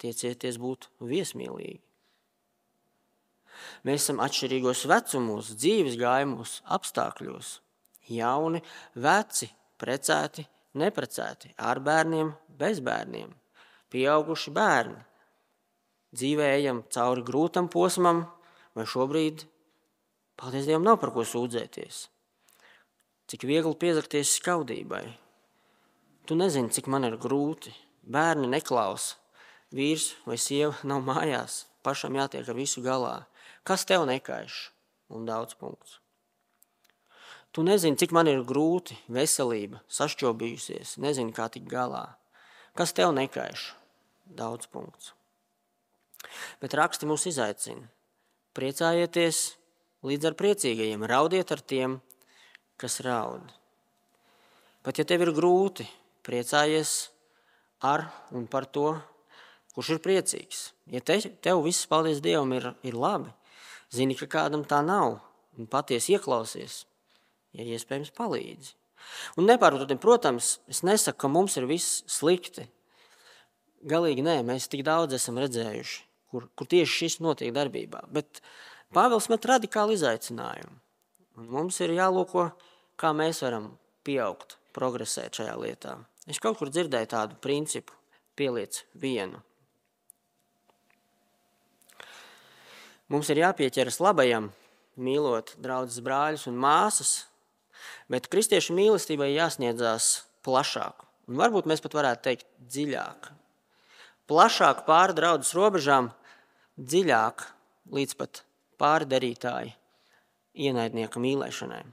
[0.00, 1.82] tiecieties būt viesmīlīgi.
[3.86, 7.58] Mēs esam atšķirīgos vecumos, dzīves gājumos, apstākļos
[8.10, 8.60] jauni,
[9.00, 9.48] veci,
[9.80, 10.44] precēti,
[10.80, 13.32] neprecēti, ar bērniem, bez bērniem,
[13.92, 15.00] pieauguši bērni.
[16.14, 18.24] Dzīvē ejam cauri grūtam posmam,
[18.74, 19.46] vai šobrīd,
[20.40, 22.04] paldies Dievam, nav par ko sūdzēties.
[23.30, 25.04] Cik viegli piezakties skaudībai.
[26.28, 27.72] Tu nezini, cik man ir grūti.
[28.04, 29.16] Bērni neklausa,
[29.72, 33.14] vīrs vai sieva nav mājās, pašam jātiek ar visu galā.
[33.64, 34.68] Kas tev nekaiš?
[35.08, 36.00] Un daudz punktu.
[37.54, 42.16] Tu nezini, cik man ir grūti, veselība, sašķobījusies, nezini, kā tikt galā.
[42.76, 43.70] Kas tev nekaiš?
[44.26, 45.12] Daudz punkts.
[46.60, 47.86] Bet raksti mūs izaicina.
[48.58, 49.44] Priecājieties
[50.04, 51.98] līdz ar priecīgajiem, raudiet ar tiem,
[52.80, 53.44] kas raud.
[54.84, 55.86] Pat ja tev ir grūti,
[56.26, 56.94] priecājies
[57.84, 58.92] ar un par to,
[59.74, 60.64] kurš ir priecīgs.
[60.92, 63.32] Ja te, tev viss, paldies Dievam, ir, ir labi,
[63.92, 65.18] zini, ka kādam tā nav
[65.56, 66.82] un patiesi ieklausies
[67.54, 68.74] ja iespējams, palīdzi.
[69.38, 72.66] Un nepārprotam, protams, es nesaku, ka mums ir viss slikti.
[73.84, 75.98] Galīgi nē, mēs tik daudz esam redzējuši,
[76.32, 78.06] kur, kur tieši šis notiek darbībā.
[78.14, 78.40] Bet
[78.94, 80.78] Pāvils met radikālu izaicinājumu.
[81.40, 82.46] Un mums ir jālūko,
[83.00, 83.72] kā mēs varam
[84.06, 85.96] pieaugt, progresēt šajā lietā.
[86.30, 87.96] Es kaut kur dzirdēju tādu principu,
[88.38, 89.42] pieliec vienu.
[93.10, 94.48] Mums ir jāpieķeras labajam,
[94.96, 97.24] mīlot draugus brāļus un māsas,
[98.08, 103.30] Bet kristiešu mīlestībai jāsniedzās plašāk, un varbūt mēs pat varētu teikt dziļāk.
[104.28, 106.10] Plašāk pāri draudzes robežām,
[106.80, 107.46] dziļāk
[107.96, 108.42] līdz pat
[108.80, 109.74] pārdarītāji
[110.66, 111.84] ienaidnieka mīlēšanai.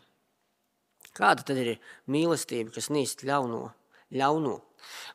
[1.17, 1.76] Kāda tad ir
[2.12, 3.65] mīlestība, kas nīst ļauno,
[4.15, 4.60] ļauno?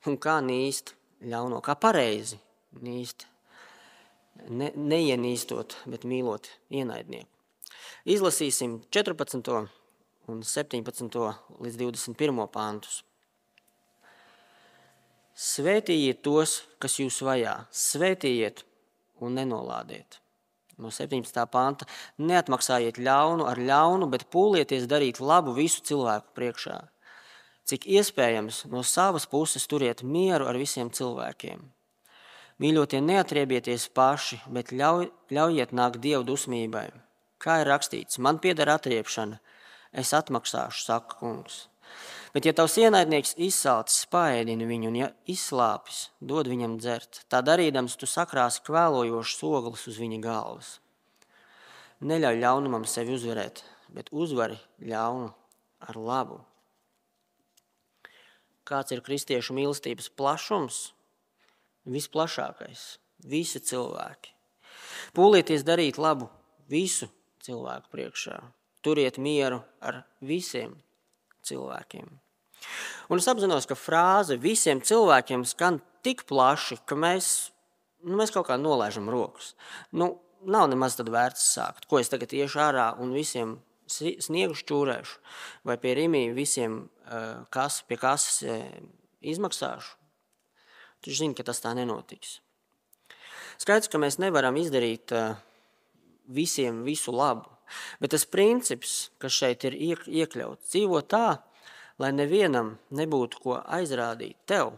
[0.06, 0.94] un kā nīst
[1.26, 2.38] ļauno, kā pareizi
[2.84, 3.26] nīst,
[4.48, 7.30] ne, neienīstot, bet mīlot ienaidnieku?
[8.06, 9.50] Izlasīsim 14
[10.30, 11.18] un 17.
[11.62, 12.46] līdz 21.
[12.54, 13.02] pāntus.
[15.36, 18.62] Svētījiet tos, kas jūs vajā, svētījiet
[19.20, 20.20] un nenolādiet.
[20.78, 21.46] No 17.
[21.52, 21.86] panta.
[22.18, 26.80] Neatmaksājiet ļaunu ar ļaunu, bet pūlieties darīt labu visu cilvēku priekšā.
[27.66, 31.64] Cik iespējams, no savas puses turiet mieru ar visiem cilvēkiem.
[32.62, 36.86] Mīļotie, neatriebieties paši, bet ļauj, ļaujiet nākt dievu dusmībai.
[37.42, 39.40] Kā ir rakstīts, man pieder atriepšana,
[39.92, 41.66] es atmaksāšu, saka kungs.
[42.36, 47.94] Bet, ja tavs ienaidnieks izsalcis, paēdini viņu, un ja izslāpis, dod viņam dzert, tā darīdams,
[47.96, 50.74] tu sakrāsi kvēlojošus oglus uz viņa galvas.
[52.04, 55.30] Neļauj ļaunumam sevi uzvarēt, bet uzvari ļaunu
[55.88, 56.36] ar labu.
[58.68, 60.82] Kāds ir kristiešu mīlestības plašums?
[61.88, 62.84] Visplašākais,
[63.24, 64.36] visi cilvēki.
[65.16, 66.28] Pūlieties darīt labu
[66.68, 67.08] visu
[67.48, 68.36] cilvēku priekšā.
[68.84, 70.76] Turiet mieru ar visiem
[71.40, 72.25] cilvēkiem.
[73.12, 77.52] Un es apzinos, ka frāze visiem cilvēkiem skan tik plaši, ka mēs,
[78.06, 79.54] nu, mēs kaut kā nolaižam rokas.
[79.92, 80.16] Nu,
[80.46, 81.86] nav nemaz vērts sākt.
[81.90, 85.20] Ko es tagad iešu ārā un visiem sniegu šķūrēšu,
[85.66, 86.86] vai pie rīmī visiem
[87.54, 88.42] kas, pie kases
[89.22, 89.94] izmaksāšu.
[91.04, 92.40] Taču zini, ka tas tā nenotiks.
[93.62, 95.14] Skaidrs, ka mēs nevaram izdarīt
[96.26, 97.46] visiem visu labu,
[98.02, 101.38] bet tas princips, kas šeit ir iekļauts, dzīvo tā,
[102.02, 104.74] lai nevienam nebūtu ko aizrādīt tev,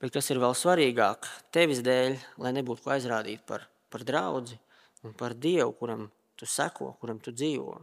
[0.00, 4.58] bet kas ir vēl svarīgāk, tevis dēļ, lai nebūtu ko aizrādīt par, par draugu
[5.06, 7.78] un par Dievu, kuram tu seko, kuram tu dzīvo.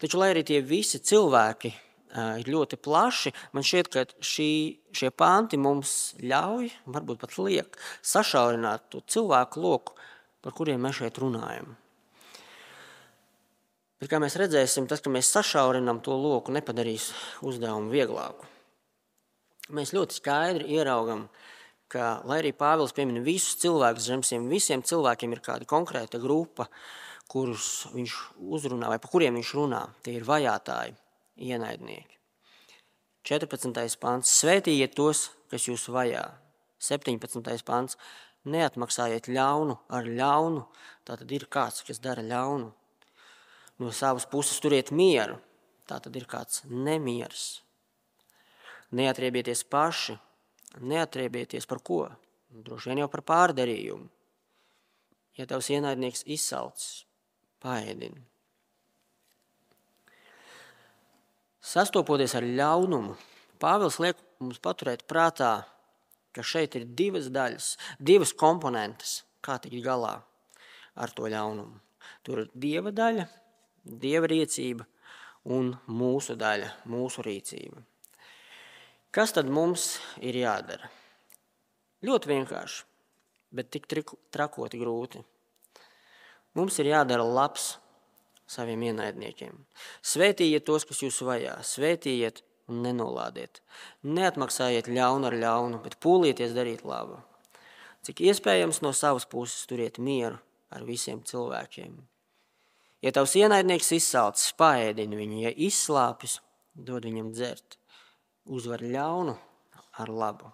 [0.00, 4.50] Taču, lai arī tie visi cilvēki uh, ir ļoti plaši, man šķiet, ka šī,
[4.92, 9.96] šie panti mums ļauj, varbūt pat liek, sašaurināt to cilvēku loku,
[10.44, 11.74] par kuriem mēs šeit runājam.
[13.96, 17.08] Bet, kā mēs redzēsim, tas, ka mēs sašaurinām to loku, nepadarīs
[17.48, 18.44] uzdevumu vieglāku.
[19.72, 21.22] Mēs ļoti skaidri ieraugam,
[21.88, 26.68] ka, lai arī Pāvils piemina visus cilvēkus zem šiem visiem cilvēkiem, ir kāda konkrēta grupa,
[27.32, 29.82] kurus viņš uzrunā vai par kuriem viņš runā.
[30.04, 30.92] Tie ir vajātāji,
[31.48, 32.20] ienaidnieki.
[33.26, 33.98] 14.
[33.98, 34.36] pāns.
[34.44, 36.28] Svētījiet tos, kas jūs vajā.
[36.84, 37.64] 17.
[37.66, 37.96] pāns.
[38.46, 40.66] Neatmaksājiet ļaunu ar ļaunu.
[41.08, 42.74] Tā tad ir kāds, kas dara ļaunu
[43.82, 45.38] no savas puses turiet mieru.
[45.86, 47.62] Tā tad ir kāds nemieris.
[48.96, 50.16] Neatriebieties paši,
[50.82, 52.06] neatriebieties par ko?
[52.50, 54.08] Droši vien jau par pārdarījumu.
[55.36, 57.04] Ja tavs ienaidnieks izsalcis,
[57.60, 58.22] paēdini.
[61.66, 63.16] Sastopoties ar ļaunumu,
[63.56, 65.64] Pāvils liek mums paturēt prātā,
[66.36, 70.18] ka šeit ir divas daļas, divas komponentes, kā tikt galā
[70.96, 71.80] ar to ļaunumu.
[72.26, 73.24] Tur ir dieva daļa
[73.86, 74.82] Dieva rīcība
[75.54, 77.84] un mūsu daļa, mūsu rīcība.
[79.14, 80.90] Kas tad mums ir jādara?
[82.04, 82.82] Ļoti vienkārši,
[83.54, 83.86] bet tik
[84.34, 85.22] trakoti grūti.
[86.58, 87.76] Mums ir jādara labs
[88.50, 89.54] saviem ienaidniekiem.
[90.02, 93.62] Svētījiet tos, kas jūs vajā, svētījiet un nenolādiet.
[94.02, 97.20] Neatmaksājiet ļaunu ar ļaunu, bet pūlieties darīt labu.
[98.06, 100.42] Cik iespējams no savas puses turiet mieru
[100.74, 101.96] ar visiem cilvēkiem.
[103.06, 106.40] Ja tavs ienaidnieks izsalcis, paēdini viņu, ja izslāpis,
[106.74, 107.76] dod viņam dzert.
[108.50, 109.36] Uzvar ļaunu
[110.02, 110.50] ar labu.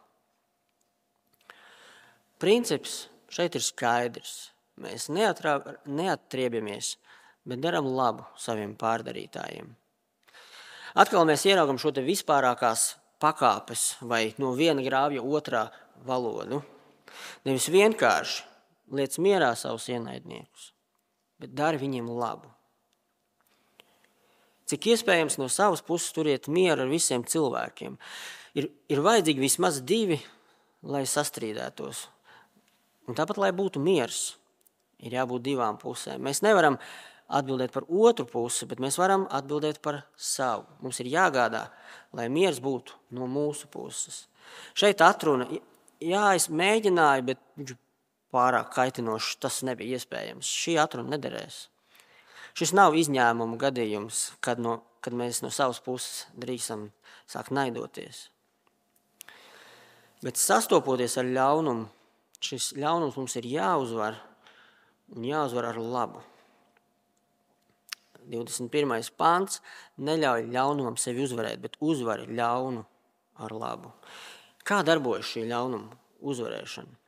[2.43, 4.51] Princips šeit ir skaidrs.
[4.83, 6.97] Mēs neatriebamies,
[7.49, 9.71] bet darām labu saviem pārdarītājiem.
[11.01, 15.67] Atkal mēs ieraugam šo vispārākās pakāpes vai no viena grāvja otrā
[16.05, 16.61] valodu.
[17.49, 18.45] Nevis vienkārši
[18.93, 20.72] liec mierā savus ienaidniekus,
[21.43, 22.51] bet dari viņiem labu.
[24.71, 27.99] Cik iespējams no savas puses turiet mieru ar visiem cilvēkiem.
[28.57, 30.21] Ir, ir vajadzīgi vismaz divi,
[30.87, 32.07] lai sastrīdētos.
[33.11, 34.37] Un tāpat, lai būtu miers,
[35.03, 36.23] ir jābūt divām pusēm.
[36.23, 36.79] Mēs nevaram
[37.33, 40.69] atbildēt par otru pusi, bet mēs varam atbildēt par savu.
[40.85, 41.67] Mums ir jāgādā,
[42.17, 44.27] lai miers būtu no mūsu puses.
[44.79, 45.49] Šeit atruna,
[46.03, 47.75] jā, es mēģināju, bet viņš
[48.33, 50.49] pārāk kaitinošs, tas nebija iespējams.
[50.49, 51.67] Šī atruna nederēs.
[52.59, 56.91] Šis nav izņēmuma gadījums, kad, no, kad mēs no savas puses drīkstam
[57.31, 58.27] sākt naidoties.
[60.23, 61.89] Bet sastopoties ar ļaunumu,
[62.43, 64.21] šis ļaunums mums ir jāuzvar
[65.17, 66.23] un jāuzvar ar labu.
[68.31, 69.11] 21.
[69.19, 69.59] pāns
[69.99, 72.85] neļauj ļaunumam sevi uzvarēt, bet uzvar ļaunu
[73.43, 73.91] ar labu.
[74.63, 77.02] Kā darbojas šī ļaunuma uzvarēšana?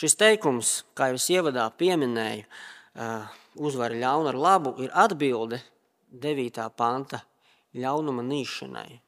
[0.00, 2.44] Šis teikums, kā jau es ievadā pieminēju,
[3.62, 5.62] uzvar ļaunu ar labu, ir atbilde
[6.12, 6.68] 9.
[6.76, 7.22] panta
[7.78, 9.00] ļaunuma nīšanai.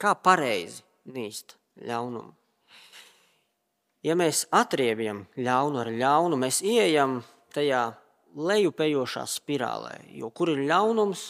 [0.00, 2.40] Kā pareizi nīst ļaunumu?
[4.06, 7.20] ja mēs atriebjam ļaunu ar ļaunu, mēs ieejam
[7.54, 7.90] tajā
[8.36, 9.96] lejupējošā spirālē.
[10.16, 11.24] Jo kur ir ļaunums,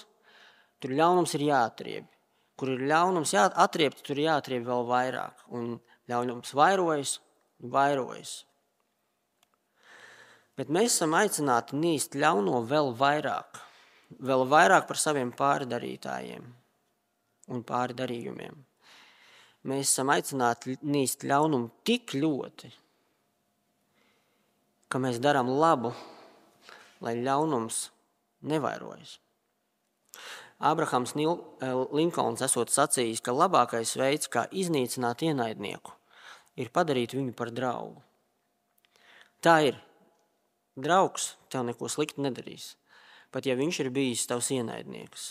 [0.83, 2.09] tur ļaunums ir jāatrieb.
[2.61, 5.47] Kur ir ļaunums jāatrieb, tur jāatrieb vēl vairāk.
[5.57, 5.79] Un
[6.11, 7.19] ļaunums vairojas
[7.61, 8.45] vairojas.
[10.59, 13.61] Bet mēs esam aicināti nīst ļauno vēl vairāk,
[14.21, 16.47] vēl vairāk par saviem pārdarītājiem
[17.51, 18.59] un pārdarījumiem.
[19.71, 22.73] Mēs esam aicināti nīst ļaunumu tik ļoti,
[24.89, 25.93] ka mēs darām labu
[27.05, 27.89] lai ļaunums
[28.47, 29.19] nevairojas.
[30.61, 35.95] Abrahams eh, Linkolns esot sacījis, ka labākais veids, kā iznīcināt ienaidnieku,
[36.61, 38.03] ir padarīt viņu par draugu.
[39.41, 39.79] Tā ir.
[40.81, 42.75] Draugs tev neko sliktu nedarīs,
[43.35, 45.25] pat ja viņš ir bijis tavs ienaidnieks.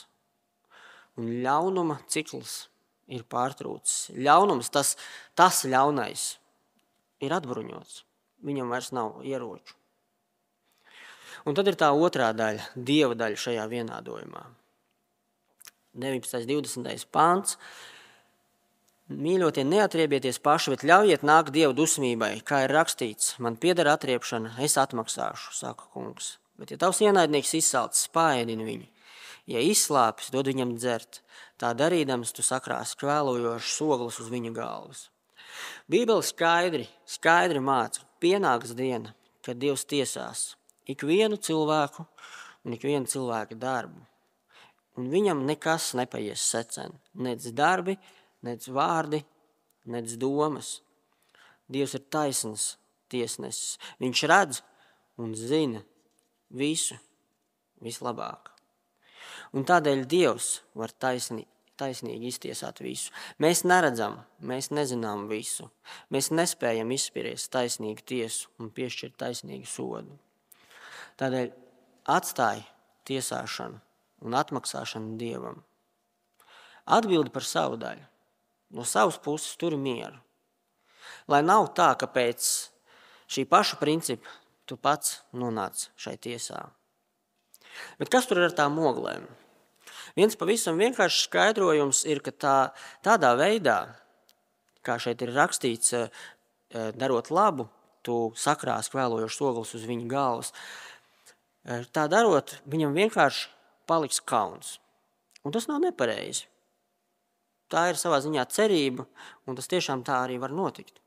[1.17, 2.67] Un ļaunuma cikls
[3.09, 4.11] ir pārtrūcis.
[4.19, 4.93] Ļaunums, tas,
[5.39, 6.27] tas ļaunais,
[7.23, 8.03] ir atbruņots.
[8.45, 9.75] Viņam vairs nav ieroču.
[11.47, 14.43] Un tad ir tā otrā daļa, dieva daļa šajā vienādojumā.
[15.99, 16.43] 19.
[16.43, 17.07] un 20.
[17.11, 17.57] pāns.
[19.09, 23.31] Mīļotie, neatriebieties paši, bet ļaujiet nākt dievu dusmībai, kā ir rakstīts.
[23.41, 26.35] Man pieder atriepšana, es atmaksāšu, saka kungs.
[26.61, 28.85] Bet, ja tavs ienaidnieks izsalcis, spāēdini viņu.
[29.49, 31.23] Ja izslāpis, dod viņam dzert.
[31.57, 35.07] Tā darīdams, tu sakrās kvēlojošas ogles uz viņa galvas.
[35.89, 40.51] Bībeli skaidri, skaidri māca, pienāks diena, kad Dievs tiesās
[40.89, 42.05] ikvienu cilvēku
[42.65, 44.05] un ikvienu cilvēku darbu.
[44.99, 46.93] Un viņam nekas nepaies secen.
[47.15, 48.18] Nec darbi, nec
[48.67, 49.23] vārdi,
[49.85, 50.79] nec domas.
[51.69, 52.77] Dievs ir taisns
[53.09, 53.77] tiesnesis.
[54.01, 54.61] Viņš redz
[55.21, 55.83] un zina
[56.49, 56.97] visu
[57.83, 58.49] vislabāk.
[59.53, 61.45] Un tādēļ Dievs var taisni,
[61.79, 63.13] taisnīgi iztiesāt visu.
[63.41, 65.69] Mēs neredzam, mēs nezinām visu.
[66.13, 70.17] Mēs nespējam izspiest taisnīgu tiesu un piešķirt taisnīgu sodu.
[71.19, 71.51] Tādēļ
[72.09, 72.63] atstāj
[73.09, 73.81] tiesāšanu
[74.25, 75.63] un atmaksāšanu dievam.
[76.89, 78.05] Atbildi par savu daļu.
[78.69, 80.17] No savas puses tur mieru.
[81.29, 82.45] Lai nav tā, ka pēc
[83.29, 84.29] šī paša principa
[84.69, 86.67] tu pats nonāc šai tiesā.
[88.01, 89.25] Bet kas tur ir ar tām oglēm?
[90.17, 92.57] Viens pavisam vienkāršs skaidrojums ir, ka tā,
[93.05, 93.79] tādā veidā,
[94.85, 96.09] kā šeit ir rakstīts, eh,
[96.97, 97.69] darot labu,
[98.03, 100.53] tu sakrās kvēlojošas ogles uz viņa galvas.
[101.93, 103.49] Tā darot, viņam vienkārši
[103.89, 104.77] paliks kauns.
[105.43, 106.47] Un tas nav nepareizi.
[107.69, 109.05] Tā ir savā ziņā cerība,
[109.45, 110.97] un tas tiešām tā arī var notikt.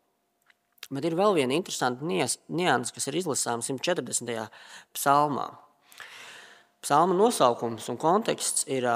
[0.93, 4.49] Bet ir vēl viena interesanta nianses, kas ir izlasāms 140.
[4.95, 5.49] psalmā.
[6.83, 8.87] Psalma nosaukums un konteksts ir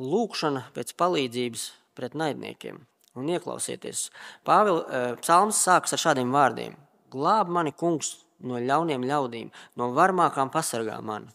[0.00, 2.82] lūkšana pēc palīdzības pret naidniekiem.
[3.14, 4.08] Un ieklausieties,
[4.44, 4.88] Pāvils
[5.22, 6.74] psalms sākas ar šādiem vārdiem:
[7.12, 11.30] Glāb mani, kungs, no ļauniem ļaudīm, no varmākām pasargā mani.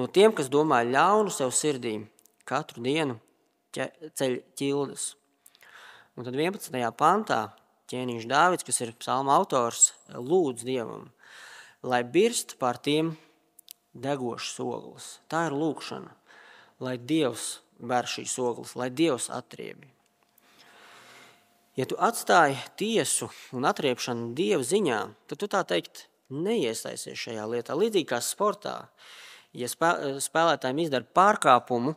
[0.00, 1.98] No tiem, kas domā ļaunu sev sirdī,
[2.48, 3.18] katru dienu
[3.74, 5.10] ceļ ķildes.
[6.14, 6.78] Un tad 11.
[6.98, 7.40] pantā
[7.90, 11.10] ķēniņš Dāvids, kas ir psalma autors, lūdz Dievam,
[11.82, 13.14] lai birst pār tiem
[13.94, 15.08] degošas ogles.
[15.30, 16.14] Tā ir lūkšana,
[16.84, 19.90] lai Dievs bēr šīs ogles, lai Dievs atriebi.
[21.74, 27.74] Ja tu atstāji tiesu un atriepšanu Dieva ziņā, tad tu tā teikt neiesaisties šajā lietā.
[27.74, 28.76] Līdzīgi kā sportā,
[29.50, 31.96] ja spēlētājiem izdara pārkāpumu,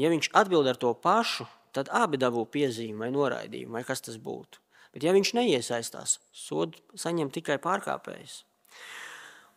[0.00, 4.18] ja viņš atbild ar to pašu, tad abi dabū piezīmi vai noraidījumu, vai kas tas
[4.22, 4.62] būtu.
[4.96, 8.44] Bet ja viņš neiesaistās, sodu saņem tikai pārkāpējs.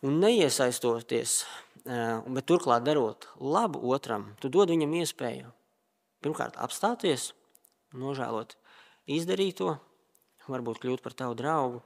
[0.04, 1.44] Un neiesaistoties,
[1.84, 5.52] bet turklāt darot labu otram, tu dod viņam iespēju
[6.24, 7.30] pirmkārt apstāties,
[7.96, 8.56] nožēlot
[9.08, 9.78] izdarīto,
[10.48, 11.80] varbūt kļūt par tavu draugu,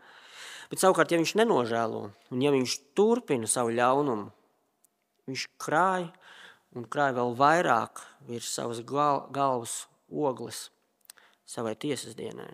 [0.70, 2.00] Bet savukārt, ja viņš nenožēlo
[2.32, 4.30] un ja viņš turpina savu ļaunumu,
[5.28, 6.08] viņš krāj
[6.74, 10.68] un krāj vēl vairāk virs savas gal galvas ogles
[11.46, 12.50] savai tiesas dienai.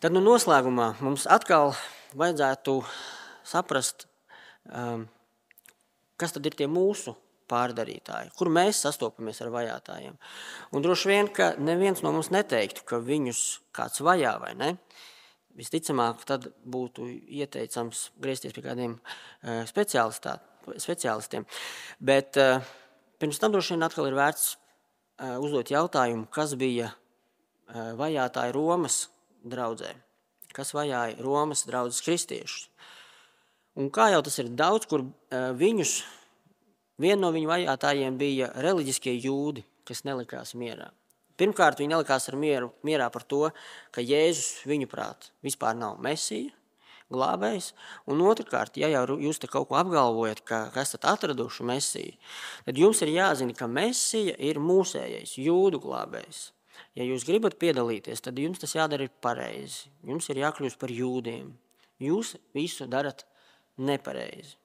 [0.00, 1.72] Tad nu noslēgumā mums atkal
[2.16, 2.80] vajadzētu
[3.46, 4.04] saprast,
[4.68, 5.06] um,
[6.20, 7.16] kas tad ir tie mūsu
[7.50, 10.16] pārdarītāji, kur mēs sastopamies ar vajātajiem.
[10.74, 13.42] Un droši vien, ka neviens no mums neteiktu, ka viņus
[13.76, 14.72] kāds vajā vai ne.
[15.56, 17.06] Visticamāk, tad būtu
[17.40, 19.64] ieteicams griezties pie kādiem uh,
[20.82, 21.46] speciālistiem.
[21.98, 22.64] Bet uh,
[23.20, 26.92] pirms tam droši vien atkal ir vērts uh, uzdot jautājumu, kas bija
[27.66, 29.08] vajātāji Romas
[29.42, 29.88] draudzē,
[30.54, 32.68] kas vajāja Romas draudzes kristiešus.
[33.74, 35.02] Un kā jau tas ir daudz, kur
[35.58, 35.96] viņus
[36.96, 40.88] Viena no viņu vajātājiem bija reliģiskie jūdi, kas nelikās mierā.
[41.36, 43.50] Pirmkārt, viņi nelikās mieru, mierā par to,
[43.92, 46.48] ka Jēzus viņuprāt vispār nav mesija,
[47.12, 47.70] glābējs.
[48.10, 52.18] Un otrkārt, ja jau jūs te kaut ko apgalvojat, ka, esat atraduši mesiju,
[52.66, 56.50] tad jums ir jāzina, ka mesija ir mūsējais, jūdu glābējs.
[56.96, 59.90] Ja jūs gribat piedalīties, tad jums tas jādara pareizi.
[60.04, 61.54] Jums ir jākļūst par jūdiem.
[62.02, 63.24] Jūs visu darat
[63.80, 64.56] nepareizi.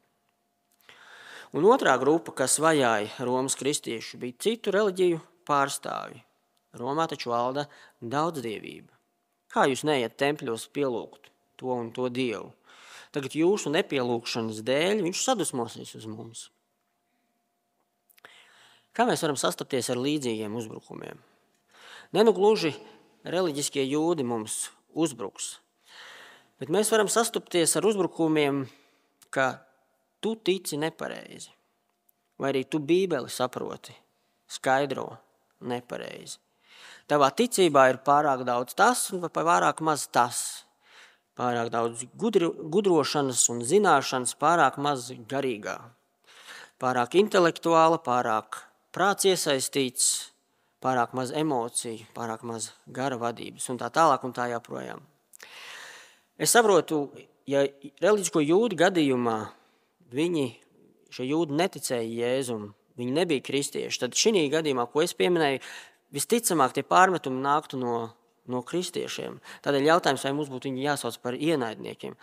[1.56, 6.22] Un otrā grupa, kas vajāja Romas kristiešu, bija citu reliģiju pārstāvji.
[6.80, 7.66] Romā taču valda
[8.00, 8.92] daudzdievība.
[9.52, 11.32] Kā jūs neiet tempļos pielūgt
[11.62, 12.50] to un to dievu?
[13.14, 16.50] Tagad jūsu nepielūgšanas dēļ viņš sadusmosies uz mums.
[18.92, 21.20] Kā mēs varam sastapties ar līdzīgiem uzbrukumiem?
[22.12, 22.74] Ne nu gluži
[23.24, 25.54] reliģiskie jūdi mums uzbruks,
[26.60, 28.66] bet mēs varam sastapties ar uzbrukumiem,
[29.32, 29.62] ka
[30.20, 31.54] tu tici nepareizi,
[32.36, 33.96] vai arī tu bībeli saproti,
[34.52, 35.08] skaidro
[35.64, 36.40] nepareizi.
[37.08, 40.66] Tavā ticībā ir pārāk daudz tas un pārāk maz tas.
[41.42, 45.80] Pārāk daudz gudri, gudrošanas un zināšanas, pārāk maz garīgā.
[46.82, 48.60] Pārāk intelektuāla, pārāk
[48.94, 50.12] prāts iesaistīts,
[50.86, 55.02] pārāk maz emociju, pārāk maz gara vadības un tā tālāk un tā joprojām.
[56.38, 57.08] Es saprotu,
[57.50, 57.66] ja
[58.02, 59.40] reliģisko jūdu gadījumā
[60.14, 60.48] viņi,
[61.10, 62.70] šie jūdi neticēja Jēzum,
[63.02, 65.62] viņi nebija kristieši, tad šī gadījumā, ko es pieminēju,
[66.14, 67.96] visticamāk tie pārmetumi nāktu no,
[68.52, 69.40] no kristiešiem.
[69.66, 72.16] Tādēļ jautājums, vai mums būtu jāsauc par ienaidniekiem.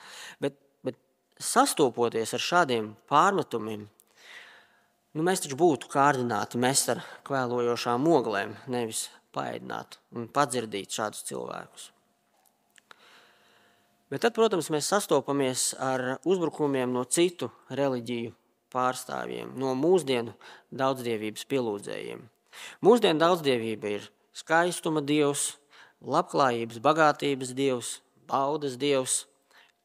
[0.45, 0.99] Bet, bet
[1.41, 10.01] sastopoties ar šādiem pārmetumiem, nu, mēs taču būtu kārdināti mest ar kvēlojošām oglēm, nevis paēdināt
[10.16, 11.93] un padzirdīt šādus cilvēkus.
[14.09, 18.33] Bet tad, protams, mēs sastopamies ar uzbrukumiem no citu reliģiju
[18.72, 20.33] pārstāvjiem, no mūsdienu
[20.72, 22.22] daudzdievības pielūdzējiem.
[22.85, 25.59] Mūsdienu daudzdevība ir skaistuma dievs,
[26.05, 29.24] labklājības, bagātības dievs, baudas dievs,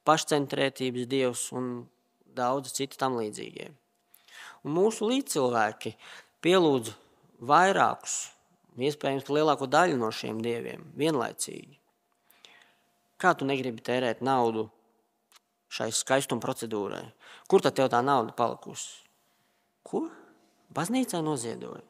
[0.05, 1.87] pašcentrētības dievs un
[2.35, 3.69] daudz citu tam līdzīgie.
[4.63, 5.95] Un mūsu līdzcilvēki
[6.43, 6.93] pielūdz
[7.43, 8.17] vairākus,
[8.79, 11.79] iespējams, lielāko daļu no šiem dieviem vienlaicīgi.
[13.19, 14.67] Kā tu negribi tērēt naudu
[15.73, 17.05] šai skaistuma procedūrai?
[17.47, 19.03] Kur tad tev tā nauda palikusi?
[19.83, 20.07] Ko?
[20.73, 21.83] Baznīcā noziedoja.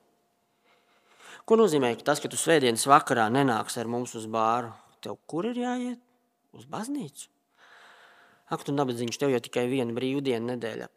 [1.43, 4.71] Ko nozīmē tas, ka tu svētdienas vakarā nenāks ar mums uz bāru?
[5.03, 5.99] Tev kur ir jāiet?
[6.55, 7.27] Uz baznīcu.
[8.53, 10.87] Ak, tu nabadzīgs, tev jau tikai viena brīvdiena nedēļā.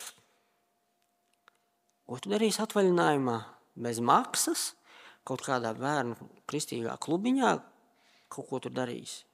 [2.07, 3.36] Ko tu darīsi atvaļinājumā?
[3.82, 4.70] Bez maksas,
[5.26, 6.14] kaut kādā bērnu
[6.49, 7.51] kristīgā klubiņā,
[8.32, 9.24] kaut ko tur darīsi.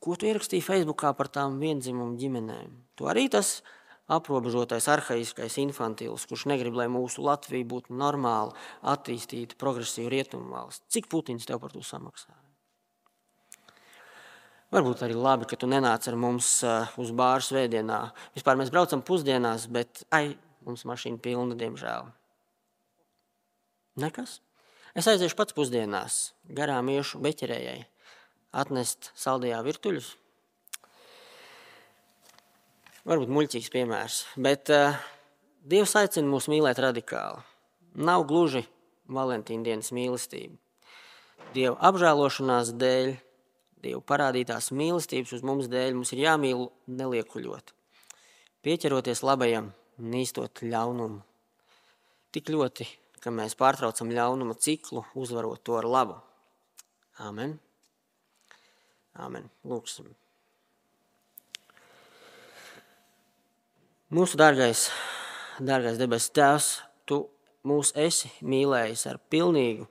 [0.00, 2.76] Ko tu ierakstīji Facebookā par tām vienzimumu ģimenēm?
[2.96, 3.79] Tu arī tas ir
[4.10, 8.54] aprobežotais, arhaiskais infantils, kurš negrib, lai mūsu Latvija būtu normāla,
[8.92, 10.86] attīstīta, progresīva rietumu valsts.
[10.90, 12.34] Cik Putins tev par to samaksā?
[14.70, 17.98] Varbūt arī labi, ka tu nenāc ar mums uh, uz bāru svētdienā.
[18.36, 20.36] Vispār mēs braucam pusdienās, bet ai,
[20.66, 22.06] mums mašīna pilna, diemžēl.
[24.00, 24.38] Nekas.
[24.94, 26.20] Es aiziešu pats pusdienās,
[26.54, 27.82] garām iešu beķerējai,
[28.62, 30.14] atnest saldajā virtuļus,
[33.08, 34.98] varbūt muļķīgs piemērs, bet uh,
[35.60, 37.42] Dievs aicina mūs mīlēt radikāli.
[38.00, 38.62] Nav gluži
[39.10, 40.56] Valentīna dienas mīlestība.
[41.52, 43.12] Dieva apžēlošanās dēļ,
[43.80, 47.74] Dieva parādītās mīlestības uz mums dēļ mums ir jāmīl neliekuļot.
[48.60, 51.22] Pieķeroties labajam, nīstot ļaunumu.
[52.30, 52.86] Tik ļoti,
[53.24, 56.20] ka mēs pārtraucam ļaunuma ciklu, uzvarot to ar labu.
[57.24, 57.58] Āmen.
[59.16, 59.48] Āmen.
[59.64, 60.12] Lūksim.
[64.10, 64.88] Mūsu dārgais,
[65.62, 66.68] dārgais debesu Tēvs,
[67.06, 67.20] Tu
[67.62, 69.84] mūs esi mīlējis ar pilnīgu,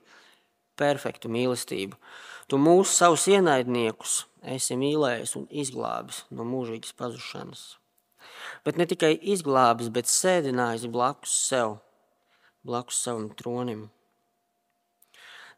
[0.76, 1.96] perfektu mīlestību.
[2.44, 4.18] Tu mūsu savus ienaidniekus
[4.56, 7.62] esi mīlējis un izglābis no mūžīgas pazušanas.
[8.64, 11.78] Bet ne tikai izglābis, bet sēdinājis blakus sev,
[12.60, 13.86] blakus savam tronim.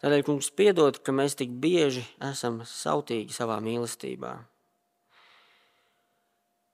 [0.06, 4.36] Tādēļ, kungs, piedod, ka mēs tik bieži esam sautīgi savā mīlestībā.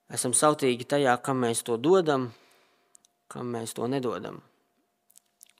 [0.08, 2.30] Esam sautīgi tajā, kam mēs to dodam,
[3.28, 4.40] kam mēs to nedodam.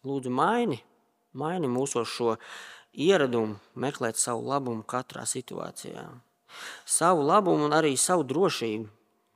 [0.08, 0.78] Lūdzu, maini,
[1.36, 2.36] maini mūsu šo
[2.96, 6.06] ieradumu meklēt savu labumu katrā situācijā.
[6.88, 8.88] Savu labumu un arī savu drošību,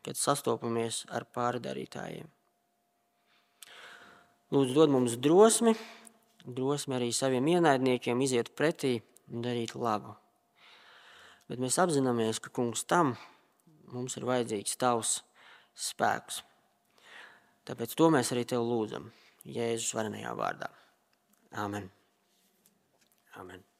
[0.02, 2.30] kad sastopamies ar pārdarītājiem.
[4.52, 5.74] Lūdzu, dod mums drosmi,
[6.44, 8.98] drosmi arī saviem ienaidniekiem iziet pretī
[9.28, 10.16] un darīt labu.
[11.52, 13.14] Bet mēs apzināmies, ka kungs tam
[13.94, 15.16] mums ir vajadzīgs tavs
[15.88, 16.42] spēks.
[17.68, 19.10] Tāpēc to mēs arī tev lūdzam
[19.46, 20.70] Jēzus varenajā vārdā.
[21.62, 21.90] Āmen!
[23.40, 23.71] Amen.